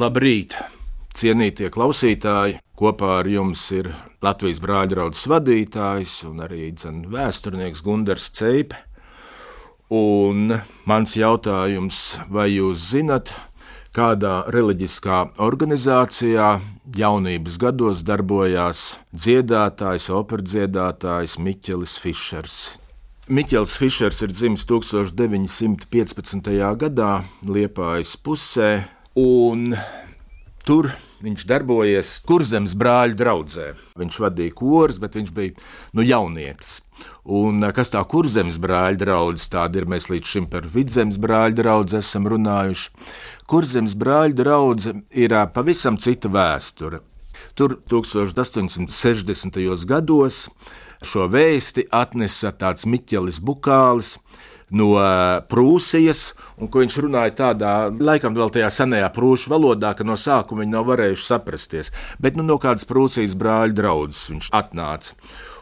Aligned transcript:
Labrīt, 0.00 0.54
cienītie 1.12 1.68
klausītāji! 1.68 2.54
Kopā 2.78 3.18
ar 3.18 3.26
jums 3.28 3.60
ir 3.76 3.90
Latvijas 4.24 4.60
brāļa 4.64 4.88
draugs 4.94 5.26
vadītājs 5.28 6.14
un 6.24 6.38
arī 6.40 6.70
dzen, 6.72 7.02
vēsturnieks 7.12 7.82
Gunārs 7.84 8.30
Ceipe. 8.32 8.78
Un 9.92 10.54
mans 10.88 11.16
jautājums, 11.18 11.98
vai 12.32 12.46
jūs 12.54 12.86
zinat, 12.94 13.34
kādā 13.92 14.46
reliģiskā 14.54 15.18
organizācijā 15.44 16.48
jaunības 16.96 17.58
gados 17.60 18.00
darbojās 18.06 18.84
dziedātājs, 19.12 20.06
operdziedātājs 20.16 21.36
Miķelis 21.44 21.98
Fišers? 22.00 22.56
Miķels 23.28 23.76
Fišers 23.82 24.24
ir 24.24 24.32
dzimis 24.32 24.64
1915. 24.70 26.56
gadā 26.86 27.10
Liepājas 27.44 28.14
pusē, 28.16 28.70
un 29.18 29.72
tur 30.66 30.90
viņš 31.20 31.44
darbojies 31.48 32.12
Kurzemes 32.28 32.74
brāļu 32.78 33.16
draugzē. 33.18 33.72
Viņš 34.00 34.20
vadīja 34.24 34.56
korus, 34.56 35.00
bet 35.02 35.16
viņš 35.18 35.32
bija 35.36 35.52
nu, 35.96 36.04
jaunietis. 36.06 36.80
Un 37.24 37.64
kas 37.76 37.92
tā 37.92 38.00
kurzemes 38.08 38.58
brāļa 38.60 38.98
draugs, 39.00 39.48
tāda 39.52 39.80
ir 39.80 39.86
mēs 39.88 40.08
līdz 40.12 40.26
šim 40.32 40.46
par 40.52 40.66
vidzemes 40.72 41.18
brāļa 41.20 41.56
draugu 41.60 41.96
esam 42.00 42.28
runājuši. 42.28 42.90
Kurzemes 43.50 43.94
brāļa 44.00 44.36
draugs 44.36 44.90
ir 45.16 45.30
pavisam 45.54 45.96
cita 46.00 46.28
vēsture. 46.32 47.00
Tur 47.56 47.70
1860. 47.90 49.86
gados 49.88 50.48
Šo 51.00 51.24
vēsti 51.32 51.86
atnesa 51.96 52.50
tāds 52.52 52.84
Miķelis 52.84 53.38
Bukālis 53.40 54.18
no 54.70 54.92
Prūsijas, 55.48 56.34
un 56.60 56.68
viņš 56.70 56.96
runāja 57.06 57.32
tādā, 57.38 57.70
laikam, 57.90 58.34
vēl 58.36 58.52
tajā 58.52 58.68
senajā 58.70 59.08
prūšu 59.14 59.48
valodā, 59.50 59.94
ka 59.96 60.04
no 60.04 60.18
sākuma 60.20 60.60
viņi 60.60 60.74
nav 60.74 60.90
varējuši 60.90 61.24
saprasties. 61.26 61.90
Bet 62.20 62.36
nu, 62.36 62.44
no 62.44 62.58
kādas 62.60 62.84
Prūsijas 62.84 63.32
brāļa 63.38 63.76
draudzes 63.78 64.28
viņš 64.30 64.50
atnāca. 64.60 65.16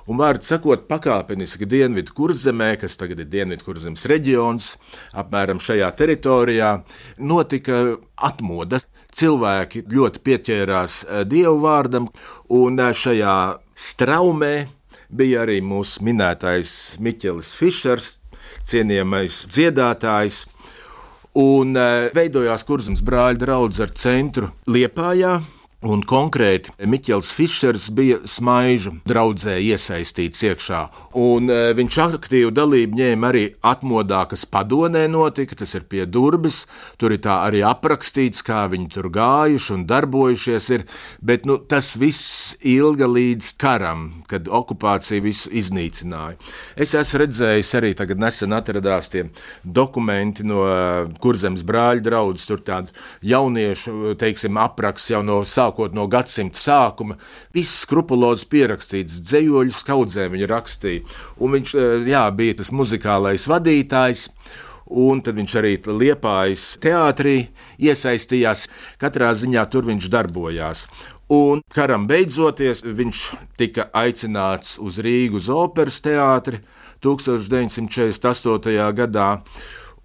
Un, 0.09 0.17
vārdu 0.17 0.43
sakot, 0.49 0.87
pakāpeniski 0.89 1.69
Dienvidu 1.69 2.15
kurzemē, 2.17 2.73
kas 2.81 2.97
tagad 2.99 3.21
ir 3.23 3.29
Dienvidu 3.31 3.67
kurzemes 3.67 4.07
reģions, 4.09 4.73
apmēram 5.21 5.61
šajā 5.62 5.91
teritorijā, 6.01 6.73
notika 7.21 7.84
atmoda. 8.17 8.81
Cilvēki 9.19 9.84
ļoti 9.89 10.25
pieķērās 10.25 10.99
dievu 11.29 11.62
vārdam, 11.62 12.11
un 12.55 12.83
šajā 12.97 13.37
straumē 13.79 14.53
bija 15.09 15.42
arī 15.45 15.59
mūsu 15.64 16.05
minētais 16.06 16.73
Miķelis 17.03 17.55
Fišers, 17.59 18.09
cienījamais 18.69 19.45
dziedātājs. 19.53 20.45
Un 21.39 21.77
eh, 21.78 22.09
veidojās 22.17 22.65
Kurzemes 22.67 23.05
brāļa 23.05 23.42
draugs 23.45 23.81
ar 23.84 23.92
centru 23.95 24.50
Liepājā, 24.69 25.39
Un 25.87 26.01
konkrēti 26.03 26.73
Mikls 26.91 27.29
Fišers 27.39 27.84
bija 27.95 28.17
smaižu 28.27 28.97
draudzē 29.07 29.61
iesaistīts 29.62 30.41
iekšā. 30.43 30.81
Un, 31.23 31.47
e, 31.47 31.71
viņš 31.79 31.98
aktīvu 32.03 32.51
dalību 32.51 32.98
ņēma 32.98 33.29
arī 33.29 33.45
atmodā, 33.62 34.25
kas 34.27 34.43
padonē 34.43 35.05
notika, 35.06 35.55
tas 35.55 35.77
ir 35.79 35.84
pie 35.87 36.03
durvis. 36.03 36.65
Tur 36.99 37.15
ir 37.15 37.21
tā 37.23 37.37
arī 37.47 37.61
aprakstīts, 37.62 38.43
kā 38.43 38.65
viņi 38.73 38.89
tur 38.91 39.06
gājuši 39.15 39.71
un 39.77 39.84
darbojušies. 39.87 40.67
Ir, 40.75 40.84
bet 41.23 41.47
nu, 41.47 41.61
tas 41.62 41.93
viss 41.95 42.56
ilga 42.59 43.06
līdz 43.06 43.53
karam, 43.62 44.25
kad 44.27 44.51
okupācija 44.51 45.23
visu 45.23 45.47
iznīcināja. 45.55 46.43
Es 46.75 46.97
esmu 46.99 47.23
redzējis 47.23 47.73
arī 47.79 47.93
tagad 47.95 48.19
nesen 48.19 48.51
atradās 48.59 49.12
tie 49.15 49.29
dokumenti 49.62 50.43
no 50.43 50.67
uh, 50.67 51.06
Kurzemes 51.23 51.62
brāļa 51.62 52.03
draudzes, 52.03 52.51
tur 52.51 52.67
tādu 52.67 52.91
jauniešu, 53.23 54.19
teiksim, 54.19 54.59
apraksts 54.59 55.15
jau 55.15 55.23
no 55.23 55.45
sākuma 55.47 55.68
sākot 55.69 55.95
no 55.95 56.07
gadsimta 56.09 56.59
sākuma. 56.59 57.19
Viss 57.55 57.85
skrupulozi 57.85 58.47
pierakstīts, 58.49 59.21
dzējoļu 59.21 59.73
skaudzē 59.73 60.29
viņa 60.33 60.49
rakstīja. 60.49 61.05
Un 61.41 61.59
viņš 61.59 61.75
eh, 61.75 62.09
jā, 62.09 62.25
bija 62.31 62.59
tas 62.62 62.73
muzikālais 62.73 63.49
vadītājs. 63.49 64.28
Un 64.89 65.21
tad 65.21 65.37
viņš 65.37 65.55
arī 65.61 65.75
Liepājas 65.84 66.78
teātrī 66.81 67.51
iesaistījās. 67.78 68.69
Katrā 68.99 69.34
ziņā 69.37 69.67
tur 69.69 69.84
viņš 69.84 70.09
darbojās. 70.09 70.87
Un 71.28 71.61
karam 71.75 72.07
beidzoties, 72.09 72.81
viņš 72.83 73.25
tika 73.61 73.91
aicināts 73.93 74.78
uz 74.81 74.97
Rīgas 75.05 75.51
operas 75.53 76.01
teātri 76.01 76.62
1948. 77.05 78.89
gadā. 78.97 79.28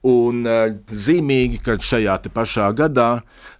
Un 0.03 0.43
uh, 0.43 0.65
zīmīgi, 0.91 1.61
ka 1.63 1.77
šajā 1.79 2.17
pašā 2.35 2.65
gadā 2.75 3.09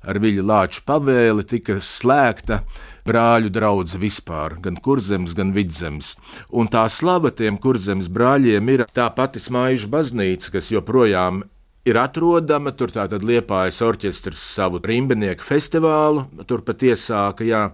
ar 0.03 0.19
Viļņu 0.19 0.43
Lāču 0.43 0.81
pavēli 0.83 1.45
tika 1.47 1.77
slēgta 1.79 2.63
brāļu 3.07 3.51
drauga 3.53 3.99
vispār, 3.99 4.57
gan 4.63 4.75
kurzems, 4.75 5.35
gan 5.35 5.53
vidzems. 5.55 6.17
Un 6.51 6.67
tā 6.67 6.83
slava 6.91 7.31
tiem 7.31 7.57
kurzems 7.63 8.11
brāļiem 8.11 8.75
ir 8.75 8.85
tā 8.91 9.07
pati 9.15 9.39
smaiža 9.39 9.87
baznīca, 9.91 10.51
kas 10.57 10.71
joprojām 10.75 11.43
ir 11.87 11.99
atrodama. 11.99 12.73
Tur 12.75 12.91
tātad 12.95 13.23
liepājas 13.23 13.81
orķestris 13.85 14.43
savu 14.57 14.81
rimbenieku 14.83 15.47
festivālu, 15.47 16.27
turpat 16.47 16.83
iesāka. 16.91 17.47
Jā. 17.47 17.69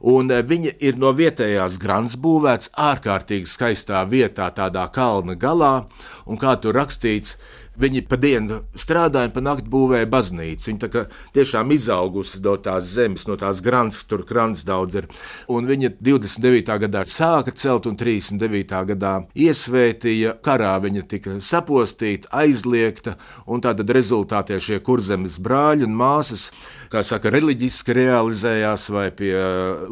Un 0.00 0.30
eh, 0.30 0.42
viņa 0.46 0.76
ir 0.84 0.98
no 1.00 1.12
vietējās 1.16 1.78
grāmatas 1.82 2.18
būvēts 2.22 2.72
ārkārtīgi 2.78 3.50
skaistā 3.50 4.04
vietā, 4.06 4.50
tādā 4.54 4.86
kalna 4.94 5.34
galā. 5.34 5.88
Un 6.26 6.38
kā 6.38 6.54
tur 6.62 6.76
rakstīts, 6.78 7.36
Viņi 7.78 8.00
pa 8.10 8.16
dienu 8.18 8.56
strādāja, 8.74 9.30
pa 9.30 9.40
nakti 9.44 9.70
būvēja 9.70 10.08
baznīcu. 10.10 10.72
Viņa 10.72 11.02
tiešām 11.36 11.70
izaugusi 11.76 12.40
no 12.42 12.56
tās 12.58 12.88
zemes, 12.90 13.26
no 13.30 13.36
tās 13.38 13.60
grāmatas, 13.62 14.00
tur 14.10 14.24
krāns 14.26 14.64
daudz 14.66 14.98
ir. 14.98 15.06
Un 15.54 15.68
viņa 15.68 15.92
29. 16.02 16.74
gadā 16.84 17.04
sāka 17.06 17.54
celt, 17.54 17.86
un 17.86 17.94
39. 17.98 18.82
gadā 18.90 19.12
iesvētīja. 19.46 20.34
Karā 20.42 20.74
viņa 20.82 21.04
tika 21.06 21.36
sapostīta, 21.38 22.32
aizliegta, 22.42 23.14
un 23.46 23.62
tātad 23.62 23.94
rezultātā 23.94 24.58
šie 24.58 24.80
kurzemes 24.82 25.38
brāļi 25.38 25.86
un 25.86 25.94
māsas, 26.02 26.48
kā 26.92 27.02
saka, 27.06 27.32
reliģiski 27.32 27.96
realizējās 27.96 28.88
vai 28.94 29.08
pie 29.14 29.32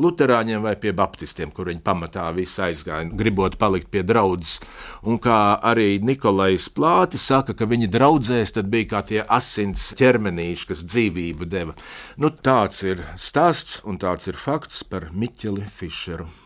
luterāņiem, 0.00 0.62
vai 0.64 0.74
pie 0.80 0.94
baptistiem, 0.96 1.52
kur 1.54 1.70
viņi 1.70 1.84
pamatā 1.86 2.28
visu 2.36 2.64
aizgāja, 2.66 3.08
gribot 3.16 3.58
palikt 3.60 3.90
pie 3.92 4.04
draudzes. 4.06 4.60
Un 5.06 5.20
kā 5.22 5.58
arī 5.66 5.98
Nikolais 6.02 6.70
Plāti 6.72 7.20
saka, 7.20 7.56
ka 7.56 7.68
viņi 7.68 7.90
draudzēs, 7.92 8.56
tad 8.56 8.70
bija 8.72 8.92
kā 8.96 9.04
tie 9.12 9.22
asins 9.26 9.90
ķermenīši, 9.98 10.70
kas 10.72 10.86
dzīvību 10.86 11.50
deva. 11.50 11.76
Nu, 12.16 12.32
tāds 12.32 12.82
ir 12.86 13.04
stāsts 13.20 13.82
un 13.84 14.00
tāds 14.02 14.30
ir 14.30 14.40
fakts 14.40 14.84
par 14.86 15.10
Miķeli 15.12 15.68
Fišeru. 15.76 16.45